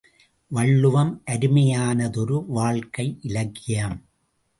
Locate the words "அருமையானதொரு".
1.31-2.45